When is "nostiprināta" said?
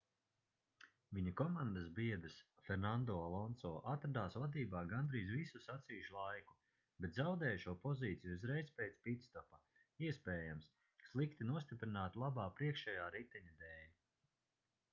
11.51-12.25